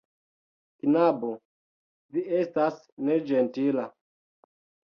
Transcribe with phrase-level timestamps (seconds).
[0.85, 1.29] Knabo,
[2.15, 3.87] vi estas neĝentila.